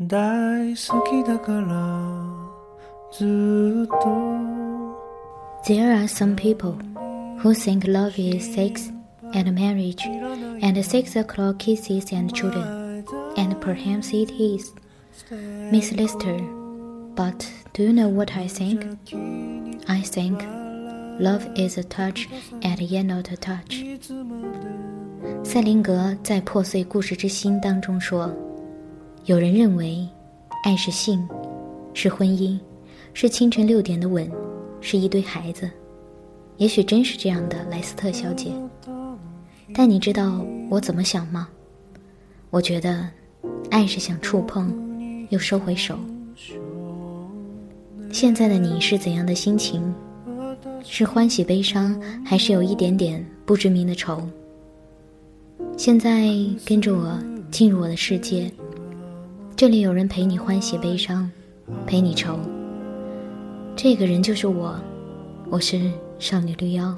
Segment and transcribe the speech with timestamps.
[0.00, 2.34] 大好きだから
[3.12, 3.94] ずっと
[5.64, 6.72] There are some people
[7.38, 8.92] who think love is sex
[9.32, 10.04] and marriage
[10.60, 13.04] and six o'clock kisses and children,
[13.36, 14.74] and perhaps it is.
[15.70, 16.38] Miss Lister,
[17.14, 18.84] but do you know what I think?
[19.86, 20.42] I think
[21.20, 22.28] love is a touch
[22.62, 23.84] and yet not a touch.
[25.44, 28.47] 塞林格在《破碎故事之心》当中说：“
[29.25, 30.07] 有人认为，
[30.63, 31.27] 爱是性，
[31.93, 32.57] 是婚姻，
[33.13, 34.29] 是清晨六点的吻，
[34.81, 35.69] 是一堆孩子。
[36.57, 38.51] 也许真是这样的，莱斯特小姐。
[39.73, 41.47] 但你知道我怎么想吗？
[42.49, 43.07] 我觉得，
[43.69, 44.73] 爱是想触碰，
[45.29, 45.97] 又收回手。
[48.11, 49.93] 现在的你是怎样的心情？
[50.83, 54.27] 是欢喜悲伤，还是有一点点不知名的愁？
[55.77, 56.29] 现在
[56.65, 57.17] 跟着我
[57.51, 58.51] 进入我的世界，
[59.59, 61.29] 这里有人陪你欢喜悲伤，
[61.85, 62.39] 陪你愁。
[63.75, 64.73] 这个人就是我，
[65.49, 66.95] 我是少女绿妖。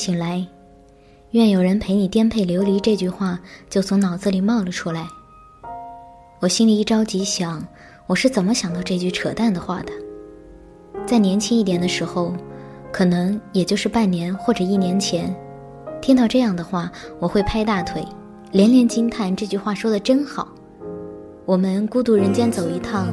[0.00, 0.46] 醒来，
[1.32, 3.38] 愿有人陪你颠沛流离这句话
[3.68, 5.06] 就从脑子里冒了出来。
[6.40, 7.62] 我心里一着急，想
[8.06, 9.92] 我是怎么想到这句扯淡的话的？
[11.06, 12.32] 在年轻一点的时候，
[12.90, 15.36] 可能也就是半年或者一年前，
[16.00, 18.02] 听到这样的话，我会拍大腿，
[18.52, 20.48] 连连惊叹这句话说的真好。
[21.44, 23.12] 我们孤独人间走一趟，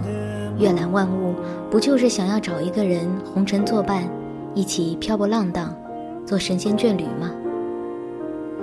[0.57, 1.35] 阅览万物，
[1.69, 4.09] 不就是想要找一个人红尘作伴，
[4.55, 5.75] 一起漂泊浪荡，
[6.27, 7.31] 做神仙眷侣吗？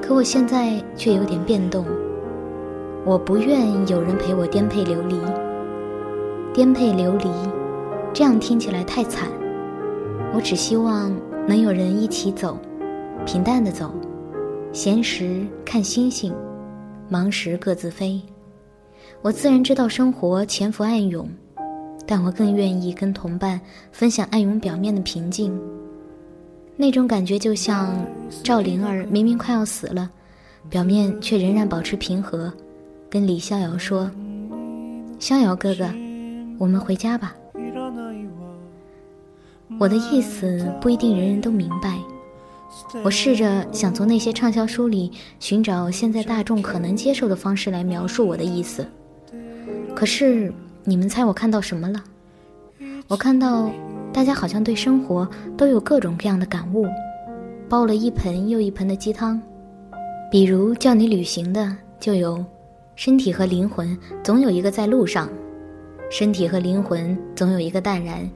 [0.02, 1.86] 可我现在却有点变动。
[3.06, 5.18] 我不愿有人陪我颠沛流离，
[6.52, 7.30] 颠沛流离，
[8.12, 9.30] 这样听起来太惨。
[10.34, 11.10] 我只希望
[11.48, 12.58] 能有人一起走，
[13.24, 13.90] 平淡的走，
[14.70, 16.34] 闲时看星星，
[17.08, 18.20] 忙时各自飞。
[19.22, 21.26] 我自然知道生活潜伏暗涌，
[22.06, 23.58] 但我更愿意跟同伴
[23.90, 25.58] 分享暗涌表面的平静。
[26.76, 28.04] 那种感觉就像
[28.42, 30.10] 赵灵儿明明快要死了，
[30.68, 32.52] 表面却仍然保持平和。
[33.08, 34.10] 跟李逍遥说
[35.20, 35.88] ：“逍遥哥哥，
[36.58, 37.34] 我们回家吧。”
[39.78, 41.98] 我的意思不一定人人都明白。
[43.04, 48.84] 我试着想从那些畅销书里寻找现在大众可能接受的方式来描述我的意思。
[49.94, 50.52] 可是
[50.82, 52.02] 你们猜我看到什么了？
[53.06, 53.70] 我看到
[54.14, 56.86] 大家好像对生活都有各种各样的感悟，
[57.68, 59.42] 煲了一盆又一盆的鸡汤。
[60.30, 62.42] 比如叫你旅行的就有。
[62.94, 65.28] 身体和灵魂总有一个在路上，
[66.12, 68.30] 身体和灵魂总有一个淡然，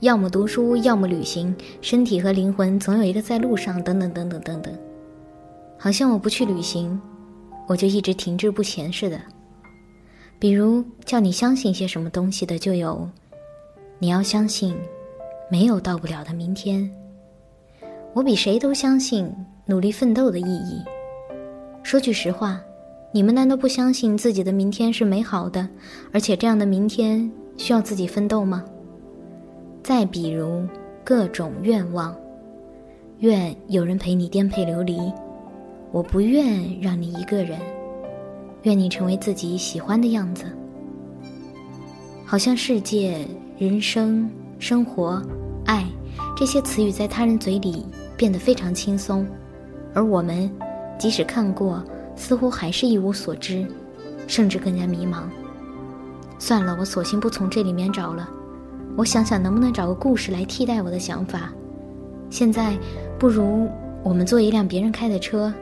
[0.00, 4.74] 要么读书，要么旅行，身体和灵魂总有一个在路上，等等等等等等。
[5.76, 6.98] 好像我不去旅行，
[7.68, 9.20] 我就一直停滞不前似的。
[10.38, 13.06] 比如叫你相信些什么东西的，就有，
[13.98, 14.74] 你要相信，
[15.54, 16.90] 没有到不了的明天。
[18.12, 19.32] 我比谁都相信
[19.66, 20.82] 努力奋斗的意义。
[21.84, 22.60] 说句实话。
[23.12, 25.68] 你们难道不相信自己的明天是美好的，
[26.12, 28.64] 而且这样的明天需要自己奋斗吗？
[29.84, 30.66] 再比如
[31.04, 32.12] 各种愿望，
[33.20, 34.98] 愿有人陪你颠沛流离，
[35.92, 37.60] 我不愿让你一个人，
[38.64, 40.46] 愿你成为自己喜欢的样子。
[42.24, 43.24] 好像世界、
[43.56, 44.28] 人生、
[44.58, 45.22] 生活、
[45.64, 45.84] 爱
[46.36, 49.26] 这些词语在他人嘴里变得非常轻松，
[49.92, 50.50] 而我们
[50.98, 51.82] 即使看过。
[52.16, 53.66] 似乎还是一无所知，
[54.28, 55.24] 甚至更加迷茫。
[56.38, 58.30] 算了，我索性不从这里面找了。
[58.96, 61.52] 我想想能不能找个故事来替代我的想法。
[62.30, 62.78] 现在，
[63.18, 63.68] 不如
[64.04, 65.52] 我们坐一辆别人开的车，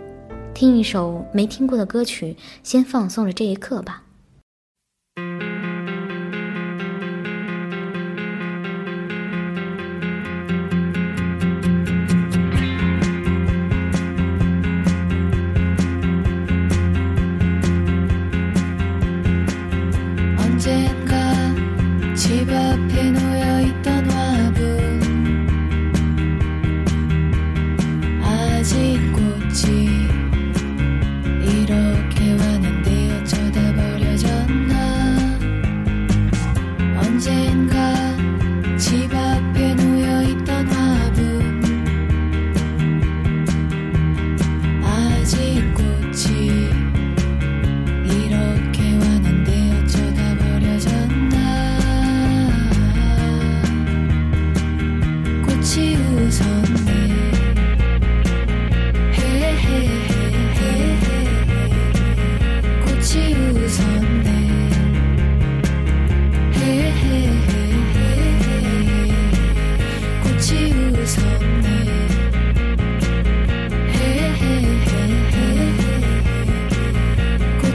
[0.53, 4.03] 听一首没听过的歌曲，先放松了这一刻吧。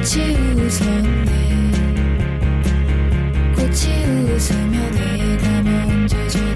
[0.07, 1.71] 꽃이 웃었네.
[3.57, 6.46] 꽃이 웃으며 내가 먼저 저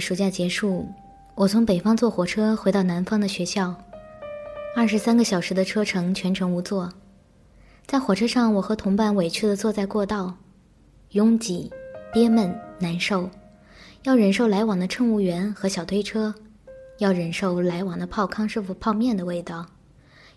[0.00, 0.88] 暑假结束，
[1.34, 3.74] 我从北方坐火车回到南方的学校，
[4.74, 6.90] 二十三个小时的车程，全程无座。
[7.86, 10.34] 在火车上，我和同伴委屈的坐在过道，
[11.10, 11.70] 拥挤、
[12.12, 13.28] 憋闷、难受，
[14.04, 16.34] 要忍受来往的乘务员和小推车，
[16.98, 19.66] 要忍受来往的泡康师傅泡面的味道，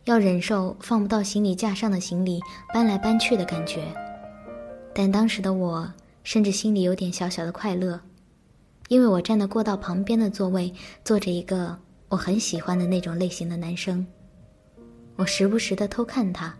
[0.05, 2.39] 要忍受放不到行李架上的行李
[2.74, 3.84] 搬来搬去的感觉。
[4.93, 5.91] 但当时的我，
[6.24, 8.00] 甚至心里有点小小的快乐。
[8.93, 10.71] 因为我站的过道旁边的座位，
[11.03, 11.75] 坐着一个
[12.09, 14.05] 我很喜欢的那种类型的男生。
[15.15, 16.55] 我时不时的偷看他，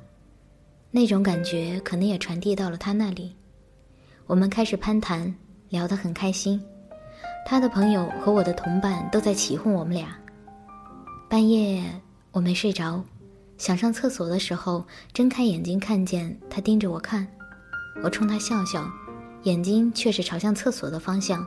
[0.90, 3.36] 那种感觉可能也传递到了他那里。
[4.26, 5.32] 我们开始攀谈，
[5.70, 6.60] 聊得很开心。
[7.46, 10.18] 他的朋友和我的同伴都在起哄我们俩。
[11.30, 11.84] 半夜
[12.32, 13.00] 我没睡着，
[13.60, 17.28] 想上厕所的时候，睁开眼睛看见他盯着我看，
[18.04, 18.92] 我冲他笑笑，
[19.44, 21.46] 眼睛却是朝向厕所的方向。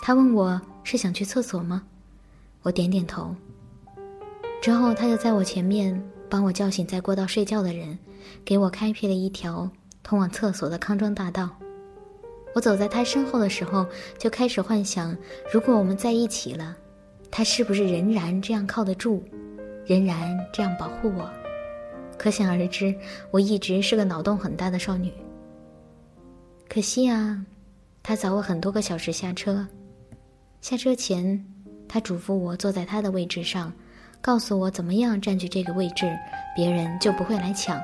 [0.00, 1.82] 他问我是想去厕所吗？
[2.62, 3.34] 我点点头。
[4.60, 7.98] 之后他就在我前面帮我叫醒在过道睡觉的人，
[8.44, 9.70] 给我开辟了一条
[10.02, 11.50] 通往厕所的康庄大道。
[12.54, 13.86] 我走在他身后的时候，
[14.18, 15.16] 就开始幻想，
[15.52, 16.76] 如果我们在一起了，
[17.30, 19.22] 他是不是仍然这样靠得住，
[19.86, 21.30] 仍然这样保护我？
[22.18, 22.92] 可想而知，
[23.30, 25.12] 我一直是个脑洞很大的少女。
[26.68, 27.44] 可惜啊，
[28.02, 29.64] 他早我很多个小时下车。
[30.60, 31.44] 下车前，
[31.88, 33.72] 他嘱咐我坐在他的位置上，
[34.20, 36.12] 告诉我怎么样占据这个位置，
[36.56, 37.80] 别人就不会来抢。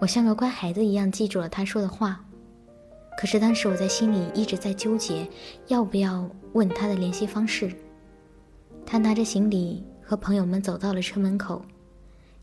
[0.00, 2.20] 我像个乖孩子一样记住了他说的话。
[3.18, 5.26] 可是当时我在心里一直在纠结，
[5.68, 7.72] 要不要问他的联系方式。
[8.84, 11.64] 他拿着行李和朋友们走到了车门口。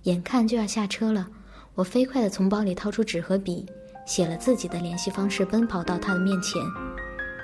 [0.03, 1.27] 眼看就要下车了，
[1.75, 3.65] 我飞快地从包里掏出纸和笔，
[4.06, 6.62] 写了自己的联系方式，奔跑到他的面前，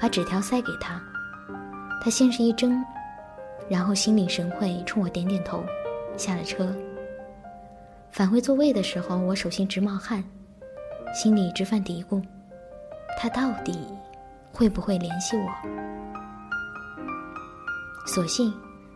[0.01, 1.01] 把纸条塞给他。
[2.01, 2.83] 他先是一怔，
[3.67, 5.63] 然后心领神会，冲我点点头，
[6.15, 6.73] 下了车。
[8.11, 10.23] 返回座位的时候，我手心直冒汗，
[11.13, 12.23] 心里直犯嘀咕：
[13.17, 13.77] 他到底
[14.51, 15.49] 会不会联系我？
[18.07, 18.53] 所幸，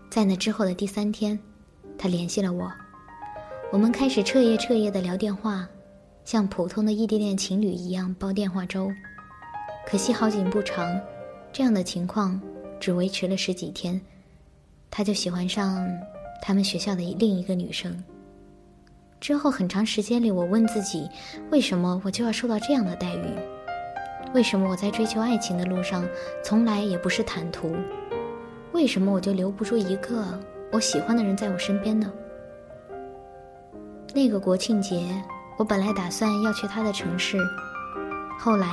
[0.09, 1.37] 在那之后的第三天，
[1.97, 2.71] 他联系了我。
[3.71, 5.67] 我们开始彻夜彻夜的聊电话，
[6.25, 8.89] 像普通的异地恋情侣一样煲电话粥。
[9.85, 10.99] 可惜好景不长，
[11.51, 12.41] 这样的情况
[12.83, 14.01] 只维持了十几天，
[14.91, 15.87] 他就喜欢上
[16.41, 18.03] 他们学校的另一个女生。
[19.21, 21.09] 之后很长时间里，我问自己，
[21.49, 23.25] 为什么我就要受到这样的待遇？
[24.33, 26.05] 为什么我在追求爱情的路上
[26.43, 27.73] 从来也不是坦途？
[28.73, 30.37] 为什么我就留不住一个
[30.69, 32.11] 我喜欢的人在我身边呢？
[34.13, 35.07] 那个国庆节，
[35.57, 37.37] 我本来打算要去他的城市，
[38.37, 38.67] 后来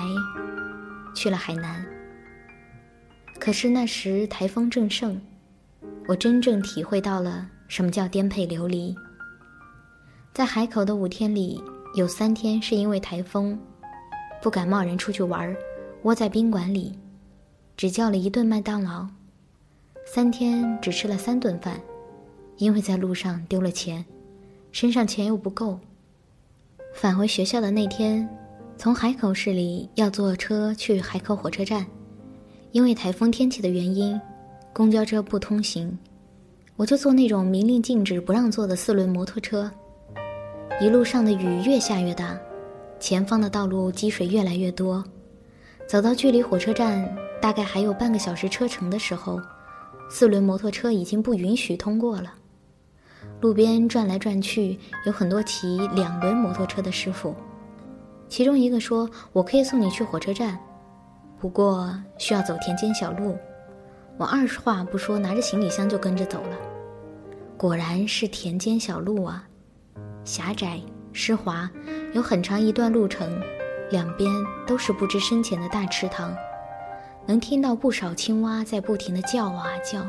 [1.14, 1.86] 去了海南。
[3.40, 5.18] 可是那时台风正盛，
[6.06, 8.94] 我真正体会到了什么叫颠沛流离。
[10.34, 11.58] 在海口的五天里，
[11.94, 13.58] 有三天是因为台风，
[14.42, 15.56] 不敢贸然出去玩，
[16.02, 16.92] 窝在宾馆里，
[17.78, 19.08] 只叫了一顿麦当劳，
[20.04, 21.80] 三天只吃了三顿饭，
[22.58, 24.04] 因为在路上丢了钱。
[24.70, 25.80] 身上钱又不够。
[26.94, 28.28] 返回学校的那天，
[28.76, 31.84] 从海口市里要坐车去海口火车站，
[32.72, 34.20] 因为台风天气的原因，
[34.72, 35.98] 公交车不通行，
[36.76, 39.70] 我就坐那种明令禁止不让坐的四轮摩托车。
[40.80, 42.38] 一路上的雨越下越大，
[42.98, 45.04] 前方的道路积水越来越多。
[45.86, 47.12] 走到距离火车站
[47.42, 49.40] 大概还有半个小时车程的时候，
[50.08, 52.32] 四轮摩托车已经不允许通过了。
[53.40, 57.34] 路边转来转去，有很多骑两轮摩托车的师傅。
[58.28, 60.56] 其中一个说：“我可以送你去火车站，
[61.40, 63.36] 不过需要走田间小路。”
[64.18, 66.56] 我二话不说，拿着行李箱就跟着走了。
[67.56, 69.48] 果然是田间小路啊，
[70.24, 70.78] 狭窄
[71.12, 71.70] 湿滑，
[72.12, 73.40] 有很长一段路程，
[73.90, 74.30] 两边
[74.66, 76.36] 都是不知深浅的大池塘，
[77.26, 80.06] 能听到不少青蛙在不停的叫啊叫。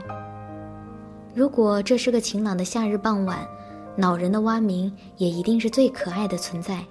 [1.34, 3.48] 如果这是个晴朗的夏日傍晚，
[3.96, 6.84] 恼人的蛙鸣也一定是最可爱的存在，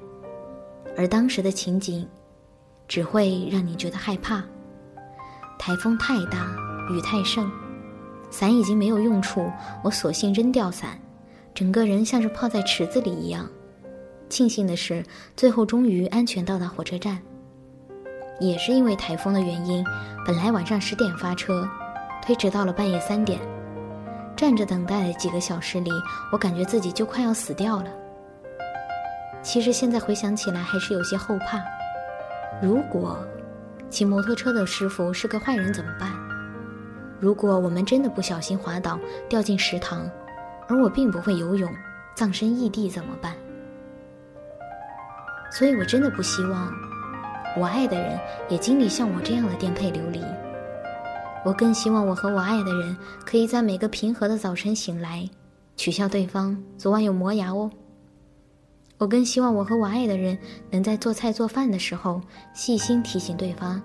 [0.97, 2.09] 而当时的情景，
[2.91, 4.43] 只会让你觉得害怕。
[5.61, 6.51] 台风太大，
[6.91, 7.49] 雨太盛，
[8.31, 9.49] 伞已经没有用处，
[9.85, 10.99] 我索性扔掉伞，
[11.55, 13.49] 整个人像是泡在池子里一样。
[14.29, 15.05] 庆幸的是，
[15.37, 17.17] 最后终于安全到达火车站。
[18.41, 19.85] 也是因为台风的原因，
[20.27, 21.69] 本来晚上十点发车，
[22.21, 23.39] 推迟到了半夜三点。
[24.37, 25.93] 站着等待的几个小时里，
[26.33, 27.91] 我感觉自己就快要死掉了。
[29.45, 31.63] 其实现在回想起来，还是有些后怕。
[32.63, 33.19] 如果
[33.89, 36.13] 骑摩托车的师傅是个坏人怎么办？
[37.19, 40.09] 如果我们真的不小心滑倒掉进池塘，
[40.69, 41.73] 而我并不会游泳，
[42.15, 43.35] 葬身异地怎么办？
[45.51, 46.73] 所以我真的不希望
[47.57, 50.23] 我爱的人也经历像我这样的颠沛流离。
[51.43, 55.29] 我更希望我和我爱的人可以在每个平和的早晨醒来，
[55.77, 57.71] 取笑对方昨晚有磨牙哦。
[59.01, 60.37] 我更希望我和我爱的人
[60.71, 62.21] 能在做菜做饭的时候
[62.53, 63.81] 细心提醒对方，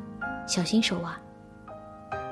[0.46, 1.18] 小心手啊。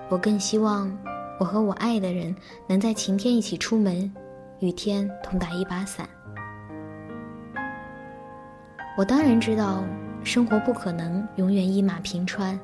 [0.09, 0.91] 我更希望
[1.39, 2.35] 我和我爱的人
[2.67, 4.13] 能在晴天一起出门，
[4.59, 6.05] 雨天同打一把伞。
[8.97, 9.81] 我当然知道，
[10.25, 12.59] 生活不可能永远一马平川。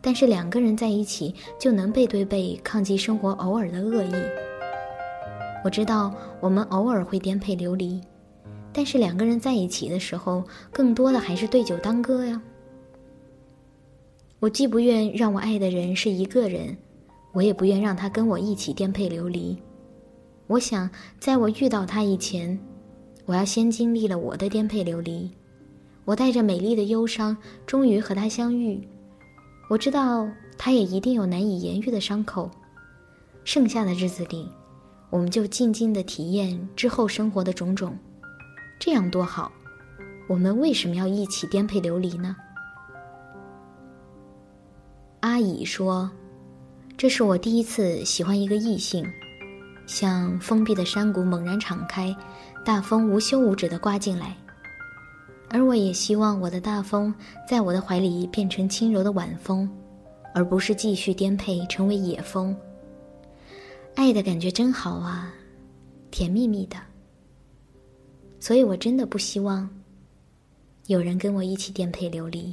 [0.00, 4.14] 但是两个人在一起就能背对背抗击生活偶尔的恶意。
[5.64, 8.00] 我知道我们偶尔会颠沛流离，
[8.72, 12.40] 但是两个人在一起的时候，更多的还是对酒当歌呀。
[14.40, 16.76] 我既不愿让我爱的人是一个人，
[17.32, 19.56] 我也不愿让他跟我一起颠沛流离。
[20.48, 22.58] 我想，在我遇到他以前，
[23.24, 25.30] 我要先经历了我的颠沛流离。
[26.04, 28.80] 我带着美丽的忧伤，终于和他相遇。
[29.70, 32.50] 我知道他也一定有难以言喻的伤口，
[33.44, 34.48] 剩下的日子里，
[35.08, 37.96] 我们就静静的体验之后生活的种种，
[38.84, 39.52] 这样多好。
[40.28, 42.34] 我们为什么要一起颠沛流离呢？
[45.20, 46.10] 阿乙说
[46.98, 49.06] ：“这是我第一次喜欢一个异性，
[49.86, 52.12] 像封闭的山谷猛然敞开，
[52.64, 54.36] 大风无休无止的刮进来。
[55.48, 57.14] 而我也希望我的大风
[57.48, 59.70] 在我的怀里变成轻柔的晚风，
[60.34, 62.56] 而不是继续颠沛成为野风。
[63.94, 65.32] 爱的感觉真好啊，
[66.10, 66.76] 甜蜜蜜的。
[68.42, 69.70] 所以我真的不希望
[70.88, 72.52] 有人跟我一起颠沛流离。”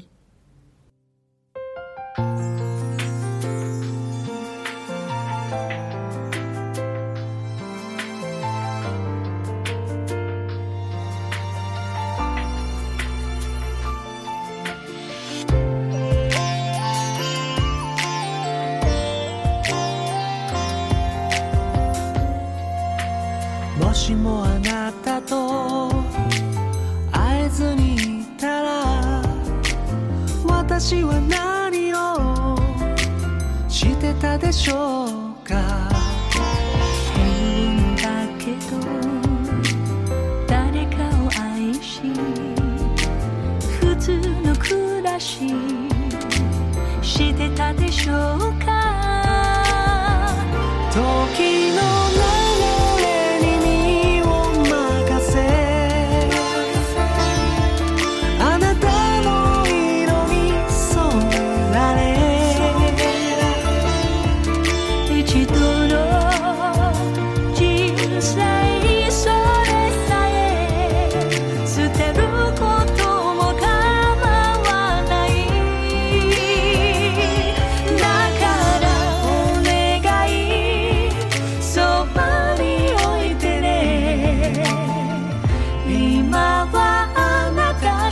[34.69, 34.98] so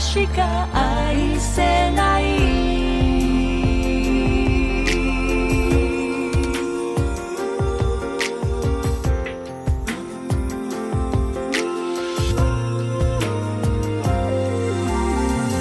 [0.08, 2.22] しか愛せない。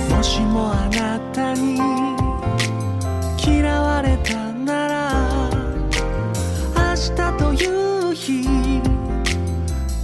[0.09, 1.81] もしもあなたに
[3.45, 5.49] 嫌われたなら
[6.73, 7.65] 明日とい
[8.11, 8.47] う日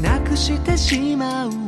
[0.01, 1.62] なくしてしまう。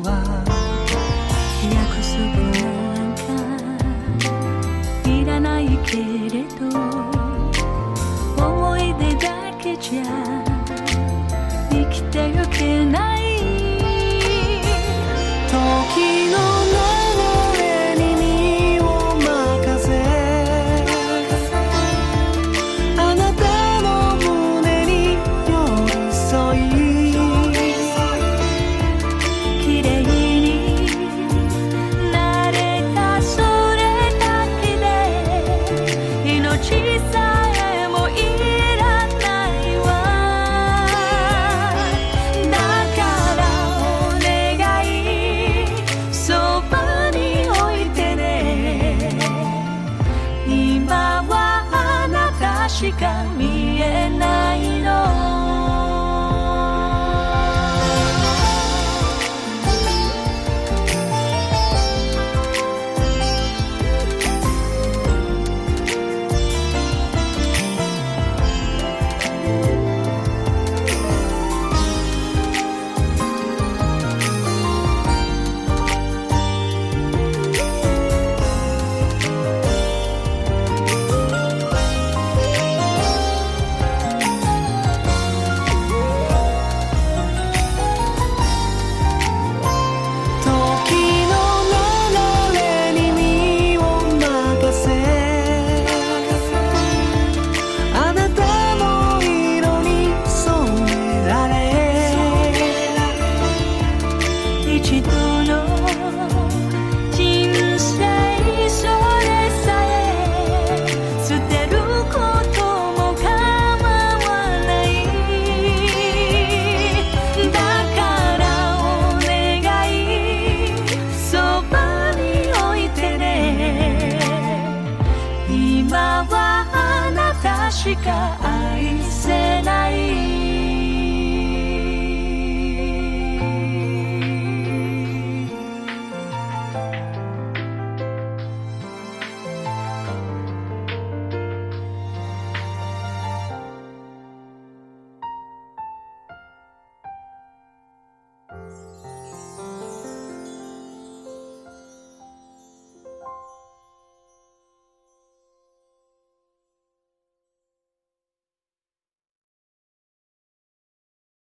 [127.86, 130.45] しか愛せない